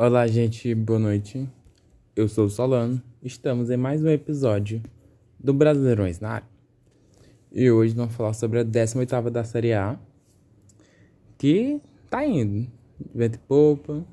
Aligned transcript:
Olá, 0.00 0.28
gente, 0.28 0.72
boa 0.76 0.96
noite. 0.96 1.50
Eu 2.14 2.28
sou 2.28 2.46
o 2.46 2.48
Solano. 2.48 3.02
Estamos 3.20 3.68
em 3.68 3.76
mais 3.76 4.00
um 4.00 4.08
episódio 4.08 4.80
do 5.40 5.52
Brasileirões 5.52 6.20
na 6.20 6.34
área. 6.34 6.48
E 7.50 7.68
hoje 7.68 7.96
vamos 7.96 8.14
falar 8.14 8.32
sobre 8.32 8.60
a 8.60 8.62
18 8.62 9.28
da 9.28 9.42
Série 9.42 9.72
A, 9.72 9.98
que 11.36 11.80
tá 12.08 12.24
indo. 12.24 12.70
Vento 13.12 13.34
e 13.34 13.38
popa. 13.38 14.06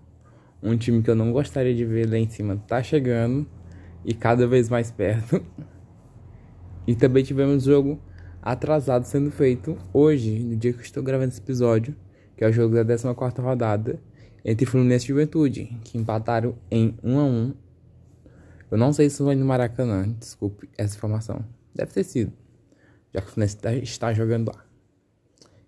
Um 0.60 0.76
time 0.76 1.03
que 1.03 1.10
eu 1.12 1.16
não 1.16 1.31
gostaria 1.31 1.76
de 1.76 1.86
ver 1.86 2.10
lá 2.10 2.17
em 2.17 2.28
cima 2.28 2.58
tá 2.67 2.81
chegando 2.81 3.47
e 4.04 4.12
cada 4.12 4.47
vez 4.47 4.67
mais 4.67 4.90
perto. 4.90 5.40
E 6.88 6.96
também 6.96 7.24
tivemos 7.24 7.65
jogo 7.65 8.02
atrasado 8.42 9.06
sendo 9.06 9.29
feito 9.29 9.78
hoje, 9.94 10.40
no 10.40 10.56
dia 10.56 10.74
que 10.74 10.79
eu 10.79 10.83
estou 10.83 11.04
gravando 11.04 11.29
esse 11.29 11.42
episódio, 11.42 11.96
que 12.36 12.44
é 12.44 12.49
o 12.49 12.52
jogo 12.52 12.74
da 12.74 12.83
14 12.83 13.40
rodada 13.40 13.99
entre 14.46 14.68
Fluminense 14.68 15.06
e 15.06 15.08
Juventude, 15.08 15.76
que 15.84 15.98
empataram 15.98 16.55
em 16.70 16.95
1 17.03 17.20
a 17.20 17.23
1. 17.23 17.53
Eu 18.70 18.77
não 18.77 18.94
sei 18.94 19.09
se 19.09 19.17
foi 19.17 19.36
no 19.36 19.44
Maracanã, 19.44 20.08
desculpe 20.20 20.70
essa 20.77 20.95
informação. 20.95 21.44
Deve 21.73 21.91
ter 21.91 22.03
sido, 22.03 22.31
já 23.12 23.22
que 23.22 23.27
o 23.27 23.31
Fluminense 23.31 23.58
tá, 23.58 23.73
está 23.73 24.13
jogando 24.13 24.50
lá. 24.50 24.63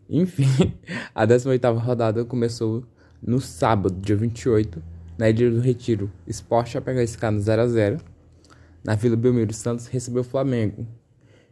Enfim, 0.07 0.45
a 1.13 1.25
18ª 1.25 1.75
rodada 1.79 2.23
começou 2.23 2.85
no 3.21 3.41
sábado, 3.41 3.99
dia 3.99 4.15
28, 4.15 4.81
na 5.17 5.27
Ilha 5.27 5.49
do 5.49 5.59
Retiro. 5.59 6.11
Esporte 6.27 6.77
a 6.77 6.81
pegar 6.81 7.01
esse 7.01 7.17
cara 7.17 7.31
no 7.31 7.41
0x0. 7.41 7.99
Na 8.83 8.93
Vila 8.95 9.17
Belmiro, 9.17 9.53
Santos 9.53 9.87
recebeu 9.87 10.21
o 10.21 10.23
Flamengo. 10.23 10.87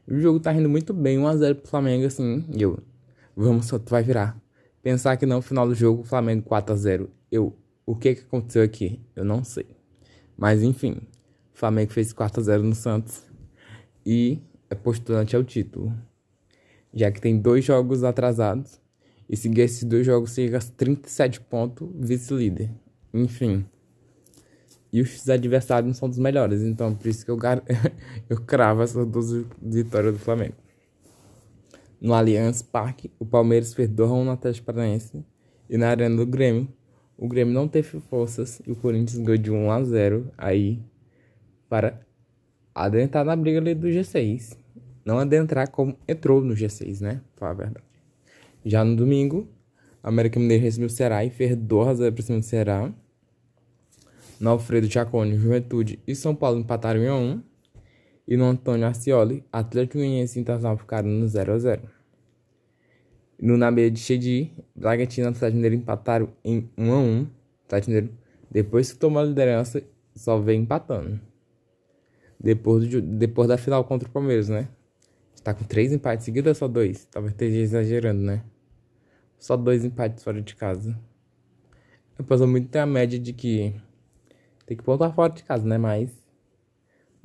O 0.07 0.17
jogo 0.19 0.39
tá 0.39 0.53
indo 0.53 0.69
muito 0.69 0.93
bem, 0.93 1.17
1x0 1.17 1.55
pro 1.55 1.67
Flamengo, 1.67 2.05
assim. 2.05 2.45
E 2.55 2.61
eu, 2.61 2.77
vamos, 3.35 3.67
tu 3.67 3.81
vai 3.89 4.03
virar. 4.03 4.39
Pensar 4.85 5.17
que 5.17 5.25
no 5.25 5.41
final 5.41 5.67
do 5.67 5.73
jogo, 5.73 6.03
Flamengo 6.03 6.43
4 6.43 6.71
a 6.71 6.77
0 6.77 7.09
Eu, 7.31 7.57
o 7.87 7.95
que 7.95 8.13
que 8.13 8.21
aconteceu 8.21 8.61
aqui? 8.61 9.01
Eu 9.15 9.25
não 9.25 9.43
sei. 9.43 9.65
Mas 10.37 10.61
enfim, 10.61 11.01
Flamengo 11.55 11.91
fez 11.91 12.13
4 12.13 12.39
a 12.39 12.43
0 12.43 12.61
no 12.61 12.75
Santos 12.75 13.23
e 14.05 14.39
é 14.69 14.75
postulante 14.75 15.35
ao 15.35 15.43
título. 15.43 15.91
Já 16.93 17.11
que 17.11 17.19
tem 17.19 17.35
dois 17.35 17.65
jogos 17.65 18.03
atrasados 18.03 18.79
e 19.27 19.35
se 19.35 19.49
esses 19.59 19.83
dois 19.83 20.05
jogos 20.05 20.35
chega 20.35 20.59
a 20.59 20.61
37 20.61 21.41
pontos, 21.41 21.89
vice-líder. 21.95 22.69
Enfim. 23.11 23.65
E 24.93 25.01
os 25.01 25.27
adversários 25.27 25.87
não 25.87 25.95
são 25.95 26.07
dos 26.07 26.19
melhores, 26.19 26.61
então 26.61 26.93
por 26.93 27.07
isso 27.07 27.25
que 27.25 27.31
eu, 27.31 27.37
gar... 27.37 27.63
eu 28.29 28.39
cravo 28.39 28.83
essas 28.83 29.07
duas 29.07 29.31
vitórias 29.59 30.13
do 30.13 30.19
Flamengo. 30.19 30.53
No 31.99 32.13
Allianz 32.13 32.61
Parque, 32.61 33.11
o 33.19 33.25
Palmeiras 33.25 33.73
fez 33.73 33.89
2 33.89 34.09
no 34.25 34.31
Atlético 34.31 34.65
Paranaense. 34.65 35.23
E 35.69 35.77
na 35.77 35.89
Arena 35.89 36.15
do 36.15 36.25
Grêmio, 36.25 36.67
o 37.17 37.27
Grêmio 37.27 37.53
não 37.53 37.67
teve 37.67 37.99
forças 37.99 38.61
e 38.67 38.71
o 38.71 38.75
Corinthians 38.75 39.17
ganhou 39.17 39.37
de 39.37 39.51
1 39.51 39.71
a 39.71 39.83
0 39.83 40.31
aí 40.37 40.81
para 41.69 41.99
adentrar 42.73 43.23
na 43.23 43.35
briga 43.35 43.59
ali 43.59 43.73
do 43.73 43.87
G6. 43.87 44.57
Não 45.05 45.19
adentrar 45.19 45.69
como 45.69 45.97
entrou 46.07 46.41
no 46.41 46.53
G6, 46.53 46.99
né? 46.99 47.21
Falar 47.35 47.51
a 47.51 47.55
verdade. 47.55 47.85
Já 48.65 48.83
no 48.83 48.95
domingo, 48.95 49.47
a 50.03 50.09
América 50.09 50.39
Mineiro 50.39 50.63
recebeu 50.63 50.87
o 50.87 50.89
Ceará 50.89 51.23
e 51.23 51.29
fez 51.29 51.55
2 51.55 51.87
a 51.87 51.93
0 51.93 52.13
para 52.13 52.23
cima 52.23 52.39
do 52.39 52.45
Ceará. 52.45 52.91
No 54.39 54.49
Alfredo 54.49 54.87
Jacone, 54.87 55.37
Juventude 55.37 55.99
e 56.05 56.15
São 56.15 56.35
Paulo 56.35 56.59
empataram 56.59 57.01
em 57.01 57.09
1 57.09 57.11
a 57.11 57.17
1. 57.17 57.43
E 58.27 58.35
no 58.35 58.45
Antônio 58.45 58.87
Arcioli, 58.87 59.43
Atlético 59.51 59.99
Goianiense 59.99 60.39
Internacional 60.39 60.77
ficaram 60.77 61.07
no 61.07 61.27
0 61.27 61.53
a 61.53 61.59
0. 61.59 61.81
No 63.39 63.57
Nabeia 63.57 63.91
de 63.91 63.99
Chedi, 63.99 64.51
Bragantino 64.75 65.27
e 65.27 65.29
Atlético 65.29 65.55
Mineiro 65.55 65.75
empataram 65.75 66.29
em 66.43 66.69
1 66.77 66.93
a 66.93 66.97
1. 66.97 67.27
Atlético 67.65 67.91
Mineiro, 67.91 68.17
depois 68.49 68.91
que 68.91 68.97
tomou 68.97 69.21
a 69.21 69.25
liderança, 69.25 69.83
só 70.15 70.39
vem 70.39 70.61
empatando. 70.61 71.19
Depois, 72.39 72.87
do, 72.87 73.01
depois 73.01 73.47
da 73.47 73.57
final 73.57 73.83
contra 73.83 74.07
o 74.07 74.11
Palmeiras, 74.11 74.49
né? 74.49 74.69
Está 75.33 75.53
com 75.53 75.63
três 75.63 75.91
empates 75.91 76.25
seguidos 76.25 76.49
ou 76.49 76.55
só 76.55 76.67
dois? 76.67 77.05
Talvez 77.05 77.33
esteja 77.33 77.57
exagerando, 77.59 78.21
né? 78.21 78.43
Só 79.37 79.55
dois 79.55 79.85
empates 79.85 80.23
fora 80.23 80.41
de 80.41 80.55
casa. 80.55 80.97
Eu 82.17 82.25
passo 82.25 82.47
muito 82.47 82.69
tem 82.69 82.81
a 82.81 82.85
média 82.85 83.19
de 83.19 83.33
que 83.33 83.75
tem 84.65 84.75
que 84.75 84.83
pontuar 84.83 85.13
fora 85.13 85.31
de 85.33 85.43
casa, 85.43 85.65
né? 85.67 85.77
Mas 85.77 86.09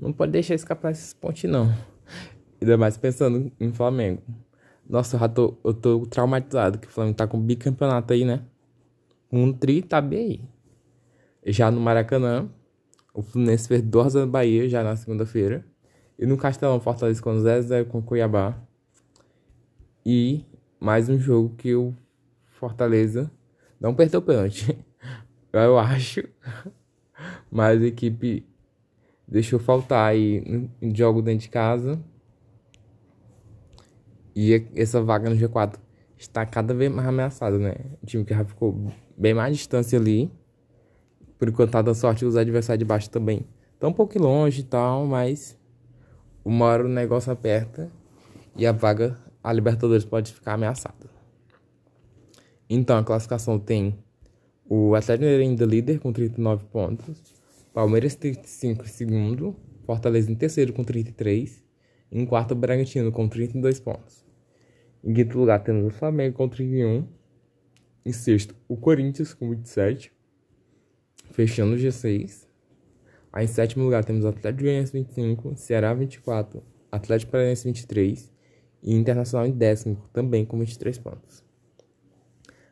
não 0.01 0.13
pode 0.13 0.33
deixar 0.33 0.55
escapar 0.55 0.93
esses 0.93 1.13
pontos, 1.13 1.45
não. 1.45 1.73
Ainda 2.61 2.77
mais 2.79 2.97
pensando 2.97 3.53
em 3.61 3.71
Flamengo. 3.71 4.23
Nossa, 4.89 5.17
eu 5.17 5.21
já 5.21 5.29
tô, 5.29 5.57
eu 5.63 5.75
tô 5.75 6.07
traumatizado 6.07 6.79
que 6.79 6.89
o 6.89 6.91
Flamengo 6.91 7.17
tá 7.17 7.27
com 7.27 7.39
bicampeonato 7.39 8.13
aí, 8.13 8.25
né? 8.25 8.43
Um 9.31 9.53
tri 9.53 9.83
tá 9.83 10.01
bem 10.01 10.19
aí. 11.45 11.53
Já 11.53 11.71
no 11.71 11.81
Maracanã, 11.81 12.49
o 13.13 13.23
Fluminense 13.23 13.69
fez 13.69 13.83
2 13.83 14.15
no 14.15 14.27
Bahia 14.27 14.69
já 14.69 14.83
na 14.83 14.97
segunda-feira. 14.97 15.65
E 16.19 16.27
no 16.27 16.37
Castelão, 16.37 16.81
Fortaleza 16.81 17.23
com 17.23 17.31
0x0 17.35 17.87
com 17.87 18.03
Cuiabá. 18.03 18.59
E 20.05 20.45
mais 20.81 21.09
um 21.09 21.19
jogo 21.19 21.55
que 21.57 21.75
o 21.75 21.95
Fortaleza 22.47 23.31
não 23.79 23.95
perdeu 23.95 24.21
o 24.21 24.23
pênalti. 24.23 24.77
Eu 25.53 25.79
acho. 25.79 26.23
Mas 27.51 27.83
a 27.83 27.87
equipe 27.87 28.50
deixou 29.31 29.59
faltar 29.59 30.11
aí 30.11 30.69
em 30.83 30.95
jogo 30.95 31.23
dentro 31.23 31.43
de 31.43 31.49
casa. 31.49 31.99
E 34.35 34.67
essa 34.75 35.03
vaga 35.03 35.31
no 35.31 35.37
G4 35.37 35.77
está 36.19 36.45
cada 36.45 36.75
vez 36.75 36.93
mais 36.93 37.07
ameaçada, 37.07 37.59
né? 37.59 37.75
O 38.03 38.07
time 38.07 38.25
que 38.25 38.35
já 38.35 38.45
ficou 38.45 38.93
bem 39.17 39.33
mais 39.35 39.57
distância 39.57 39.99
ali. 39.99 40.31
Por 41.39 41.49
enquanto 41.49 41.71
tá 41.71 41.81
dando 41.81 41.95
sorte, 41.95 42.25
os 42.25 42.37
adversários 42.37 42.81
de 42.81 42.85
baixo 42.85 43.09
também 43.09 43.47
estão 43.75 43.91
um 43.91 43.93
pouco 43.93 44.19
longe 44.19 44.61
e 44.61 44.65
tal, 44.65 45.07
mas 45.07 45.59
uma 46.45 46.67
hora 46.67 46.85
o 46.85 46.89
negócio 46.89 47.33
aperta 47.33 47.91
e 48.57 48.67
a 48.67 48.73
vaga, 48.73 49.19
a 49.43 49.53
Libertadores 49.53 50.05
pode 50.05 50.33
ficar 50.33 50.55
ameaçada. 50.55 51.09
Então 52.69 52.99
a 52.99 53.05
classificação 53.05 53.59
tem 53.59 53.99
o 54.69 54.95
Atlético 54.95 55.25
Mineiro 55.25 55.43
ainda 55.43 55.65
líder 55.65 55.99
com 55.99 56.13
39 56.13 56.65
pontos, 56.67 57.40
Palmeiras 57.73 58.15
35 58.15 58.85
em 58.85 58.89
segundo, 58.89 59.57
Fortaleza 59.85 60.31
em 60.31 60.35
terceiro 60.35 60.73
com 60.73 60.85
33, 60.85 61.63
em 62.13 62.27
quarto, 62.27 62.53
o 62.53 62.55
Bragantino 62.57 63.13
com 63.13 63.29
32 63.29 63.79
pontos. 63.79 64.25
Em 65.03 65.15
quinto 65.15 65.39
lugar, 65.39 65.63
temos 65.63 65.87
o 65.87 65.91
Flamengo 65.91 66.37
com 66.37 66.49
31. 66.49 67.07
Em 68.05 68.13
sexto, 68.13 68.55
o 68.69 68.77
Corinthians 68.77 69.33
com 69.33 69.49
27. 69.49 70.13
Fechando 71.31 71.75
o 71.75 71.79
G6. 71.79 72.49
Aí 73.33 73.45
em 73.45 73.49
sétimo 73.49 73.85
lugar, 73.85 74.05
temos 74.05 74.25
o 74.25 74.29
Atlético 74.29 74.65
Goianiense 74.65 74.93
25, 74.93 75.57
Ceará 75.57 75.95
24, 75.95 76.63
Atlético 76.91 77.31
Paranaense 77.31 77.65
23 77.65 78.33
e 78.83 78.95
Internacional 78.95 79.47
em 79.47 79.53
décimo, 79.53 79.97
também 80.13 80.45
com 80.45 80.59
23 80.59 80.99
pontos. 80.99 81.45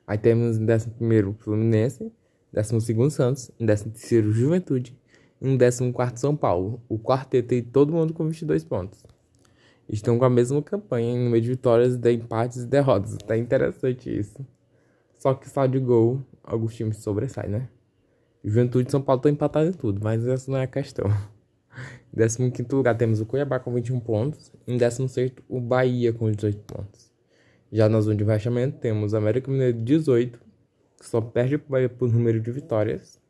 Aí 0.05 0.19
temos 0.19 0.59
em 0.59 0.67
décimo 0.67 0.95
primeiro 0.95 1.37
Fluminense, 1.39 2.11
décimo 2.53 2.81
segundo 2.81 3.11
Santos, 3.11 3.51
em 3.59 3.67
décimo 3.67 3.93
terceiro 3.93 4.33
Juventude 4.33 4.97
e 5.41 5.49
em 5.49 5.57
décimo 5.57 5.93
quarto 5.93 6.19
São 6.19 6.37
Paulo. 6.37 6.83
O 6.89 6.99
quarteto 6.99 7.49
tem 7.49 7.63
todo 7.63 7.93
mundo 7.93 8.13
com 8.15 8.27
22 8.27 8.65
pontos 8.65 9.05
estão 9.89 10.19
com 10.19 10.25
a 10.25 10.31
mesma 10.31 10.63
campanha 10.63 11.13
em 11.13 11.25
número 11.25 11.41
de 11.41 11.49
vitórias, 11.49 11.97
de 11.97 12.13
empates 12.13 12.59
e 12.59 12.67
derrotas. 12.67 13.17
Tá 13.27 13.37
interessante 13.37 14.17
isso. 14.17 14.47
Só 15.19 15.35
que 15.35 15.49
só 15.49 15.67
de 15.67 15.79
gol, 15.79 16.23
alguns 16.45 16.75
times 16.77 16.99
sobressaem, 16.99 17.51
né? 17.51 17.69
Juventude 18.45 18.89
e 18.89 18.91
São 18.91 19.03
Paulo 19.03 19.19
estão 19.19 19.33
empatados 19.33 19.75
em 19.75 19.79
tudo, 19.79 20.01
mas 20.03 20.25
essa 20.27 20.51
não 20.51 20.59
é 20.59 20.65
a 20.65 20.67
questão. 20.67 21.07
Em 22.17 22.51
15 22.51 22.75
lugar 22.75 22.97
temos 22.97 23.21
o 23.21 23.27
Cuiabá 23.27 23.61
com 23.61 23.73
21 23.73 24.01
pontos. 24.01 24.51
Em 24.67 24.77
16 24.77 25.33
o 25.49 25.61
Bahia 25.61 26.13
com 26.13 26.31
18 26.31 26.59
pontos. 26.61 27.13
Já 27.71 27.89
na 27.89 28.01
zona 28.01 28.17
de 28.17 28.25
rebaixamento 28.25 28.79
temos 28.79 29.15
América 29.15 29.51
Mineiro 29.51 29.79
18, 29.79 30.41
que 30.41 30.48
só 31.01 31.21
perde 31.21 31.57
o 31.57 31.63
Bahia 31.69 31.89
por 31.89 32.13
número 32.13 32.41
de 32.41 32.51
vitórias. 32.51 33.21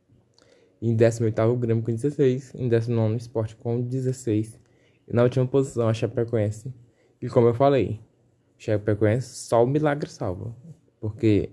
Em 0.81 0.95
18 0.95 1.43
o 1.43 1.57
Grêmio 1.57 1.83
com 1.83 1.93
16. 1.93 2.55
Em 2.55 2.69
19 2.69 3.15
o 3.15 3.17
Sport 3.17 3.55
com 3.57 3.81
16. 3.81 4.59
E 5.07 5.13
na 5.15 5.23
última 5.23 5.47
posição, 5.47 5.89
a 5.89 5.95
Chapecoense. 5.95 6.73
E 7.21 7.29
como 7.29 7.49
eu 7.49 7.55
falei, 7.55 8.01
Chapecoense 8.57 9.35
só 9.35 9.65
o 9.65 9.67
milagre 9.67 10.09
salva. 10.09 10.55
Porque 11.01 11.51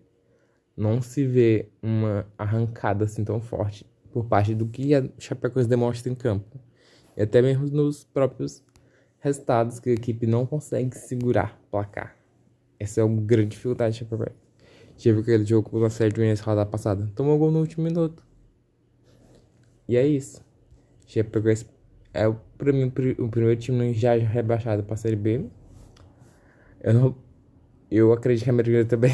não 0.76 1.02
se 1.02 1.26
vê 1.26 1.70
uma 1.82 2.28
arrancada 2.38 3.06
assim 3.06 3.24
tão 3.24 3.40
forte 3.40 3.86
por 4.12 4.26
parte 4.26 4.54
do 4.54 4.68
que 4.68 4.94
a 4.94 5.08
Chapecoense 5.18 5.70
demonstra 5.70 6.12
em 6.12 6.16
campo. 6.16 6.60
E 7.18 7.22
até 7.22 7.42
mesmo 7.42 7.68
nos 7.68 8.04
próprios 8.04 8.64
resultados 9.20 9.80
que 9.80 9.90
a 9.90 9.94
equipe 9.94 10.28
não 10.28 10.46
consegue 10.46 10.96
segurar 10.96 11.60
placar. 11.72 12.16
Essa 12.80 13.02
é 13.02 13.04
uma 13.04 13.22
grande 13.22 13.50
dificuldade 13.50 13.94
da 13.94 14.00
Chapecoense. 14.00 14.45
Tive 14.98 15.22
aquele 15.22 15.46
jogo 15.46 15.70
com 15.70 15.78
o 15.78 15.86
Atlético 15.86 16.18
Goianiense 16.18 16.42
rodada 16.42 16.70
passada. 16.70 17.12
Tomou 17.16 17.38
gol 17.38 17.52
no 17.52 17.60
último 17.60 17.84
minuto. 17.84 18.24
E 19.88 19.98
é 19.98 20.06
isso. 20.06 20.44
Chapecoense 21.06 21.68
é 22.14 22.28
o, 22.28 22.38
mim, 22.62 22.92
o 23.20 23.30
primeiro 23.30 23.60
time 23.60 23.94
já 23.94 24.16
rebaixado 24.16 24.84
para 24.84 24.94
a 24.96 24.98
Série 24.98 25.16
B. 25.16 25.46
Eu, 26.82 26.94
não, 26.94 27.16
eu 27.92 28.14
acredito 28.14 28.46
que 28.46 28.50
a 28.50 28.54
América 28.54 28.86
também. 28.86 29.12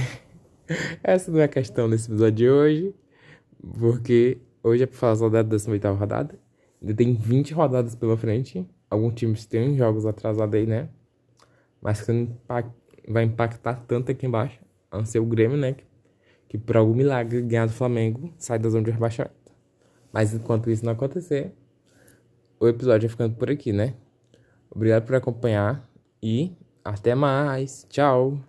Essa 1.04 1.31
não 1.31 1.39
é 1.39 1.45
a 1.45 1.48
questão 1.48 1.89
desse 1.89 2.10
episódio 2.10 2.36
de 2.36 2.50
hoje. 2.50 2.95
Porque 3.80 4.39
Hoje 4.63 4.83
é 4.83 4.86
pra 4.86 4.95
falar 4.95 5.16
só 5.16 5.28
da 5.28 5.42
18 5.42 5.88
rodada. 5.94 6.39
Ainda 6.80 6.94
tem 6.94 7.16
20 7.16 7.51
rodadas 7.54 7.95
pela 7.95 8.16
frente. 8.16 8.68
Alguns 8.88 9.16
times 9.16 9.45
têm 9.48 9.75
jogos 9.75 10.06
atrasados 10.06 10.54
aí, 10.54 10.68
né? 10.68 10.88
Mas 11.81 12.01
que 12.01 12.12
não 12.12 12.38
vai 13.07 13.24
impactar 13.24 13.83
tanto 13.88 14.12
aqui 14.12 14.28
embaixo. 14.28 14.60
A 14.91 14.97
não 14.97 15.05
ser 15.05 15.19
o 15.19 15.25
Grêmio, 15.25 15.57
né? 15.57 15.73
Que, 15.73 15.85
que 16.49 16.57
por 16.57 16.77
algum 16.77 16.93
milagre 16.93 17.41
ganhar 17.41 17.65
do 17.65 17.71
Flamengo 17.71 18.33
sai 18.38 18.59
da 18.59 18.69
zona 18.69 18.83
de 18.83 18.91
rebaixamento. 18.91 19.35
Mas 20.11 20.33
enquanto 20.33 20.69
isso 20.69 20.85
não 20.85 20.91
acontecer, 20.91 21.53
o 22.59 22.67
episódio 22.67 23.07
vai 23.07 23.09
ficando 23.09 23.35
por 23.35 23.49
aqui, 23.49 23.71
né? 23.71 23.95
Obrigado 24.69 25.05
por 25.05 25.15
acompanhar 25.15 25.89
e 26.21 26.51
até 26.83 27.15
mais. 27.15 27.85
Tchau! 27.89 28.41